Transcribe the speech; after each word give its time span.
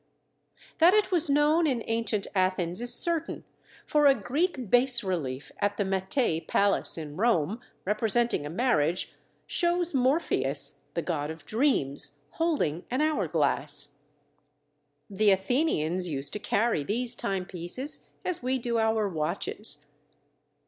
That 0.79 0.95
it 0.95 1.11
was 1.11 1.29
known 1.29 1.67
in 1.67 1.83
ancient 1.85 2.25
Athens 2.33 2.81
is 2.81 2.91
certain, 2.91 3.43
for 3.85 4.07
a 4.07 4.15
Greek 4.15 4.67
bas 4.71 5.03
relief 5.03 5.51
at 5.59 5.77
the 5.77 5.83
Mattei 5.85 6.39
Palace 6.47 6.97
in 6.97 7.17
Rome, 7.17 7.59
representing 7.85 8.43
a 8.43 8.49
marriage, 8.49 9.13
shows 9.45 9.93
Morpheus, 9.93 10.79
the 10.95 11.03
god 11.03 11.29
of 11.29 11.45
dreams, 11.45 12.17
holding 12.31 12.83
an 12.89 12.99
hour 13.01 13.27
glass. 13.27 13.99
The 15.07 15.29
Athenians 15.29 16.07
used 16.09 16.33
to 16.33 16.39
carry 16.39 16.83
these 16.83 17.15
timepieces 17.15 18.09
as 18.25 18.41
we 18.41 18.57
do 18.57 18.79
our 18.79 19.07
watches. 19.07 19.85